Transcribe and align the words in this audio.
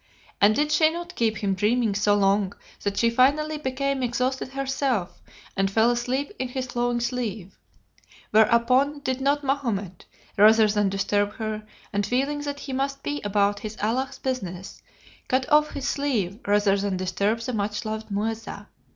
And 0.41 0.55
did 0.55 0.71
she 0.71 0.89
not 0.89 1.13
keep 1.13 1.37
him 1.37 1.53
dreaming 1.53 1.93
so 1.93 2.15
long 2.15 2.55
that 2.81 2.97
she 2.97 3.11
finally 3.11 3.59
became 3.59 4.01
exhausted 4.01 4.47
herself, 4.49 5.21
and 5.55 5.69
fell 5.69 5.91
asleep 5.91 6.31
in 6.39 6.47
his 6.49 6.65
flowing 6.65 6.99
sleeve; 6.99 7.55
whereupon 8.31 9.01
did 9.01 9.21
not 9.21 9.43
Mahomet, 9.43 10.05
rather 10.37 10.65
than 10.67 10.89
disturb 10.89 11.33
her, 11.35 11.61
and 11.93 12.03
feeling 12.03 12.41
that 12.41 12.61
he 12.61 12.73
must 12.73 13.03
be 13.03 13.21
about 13.23 13.59
his 13.59 13.77
Allah's 13.79 14.17
business, 14.17 14.81
cut 15.27 15.47
off 15.51 15.69
his 15.73 15.87
sleeve 15.87 16.39
rather 16.47 16.75
than 16.75 16.97
disturb 16.97 17.41
the 17.41 17.53
much 17.53 17.85
loved 17.85 18.09
Muezza? 18.09 18.69